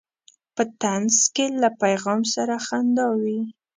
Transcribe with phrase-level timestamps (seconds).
[0.55, 3.39] په طنز کې له پیغام سره خندا وي.